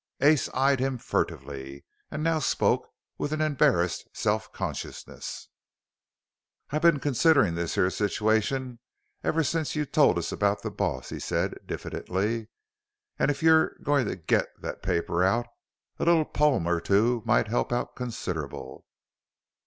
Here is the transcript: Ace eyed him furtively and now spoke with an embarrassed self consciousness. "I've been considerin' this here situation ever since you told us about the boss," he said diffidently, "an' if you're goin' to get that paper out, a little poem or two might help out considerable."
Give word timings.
Ace 0.21 0.49
eyed 0.55 0.79
him 0.79 0.97
furtively 0.97 1.85
and 2.09 2.23
now 2.23 2.39
spoke 2.39 2.89
with 3.19 3.31
an 3.31 3.39
embarrassed 3.39 4.07
self 4.13 4.51
consciousness. 4.51 5.47
"I've 6.71 6.81
been 6.81 6.99
considerin' 6.99 7.53
this 7.53 7.75
here 7.75 7.87
situation 7.91 8.79
ever 9.23 9.43
since 9.43 9.75
you 9.75 9.85
told 9.85 10.17
us 10.17 10.31
about 10.31 10.63
the 10.63 10.71
boss," 10.71 11.09
he 11.09 11.19
said 11.19 11.53
diffidently, 11.67 12.47
"an' 13.19 13.29
if 13.29 13.43
you're 13.43 13.77
goin' 13.83 14.07
to 14.07 14.15
get 14.15 14.47
that 14.59 14.81
paper 14.81 15.23
out, 15.23 15.45
a 15.99 16.05
little 16.05 16.25
poem 16.25 16.65
or 16.67 16.81
two 16.81 17.21
might 17.23 17.49
help 17.49 17.71
out 17.71 17.95
considerable." 17.95 18.87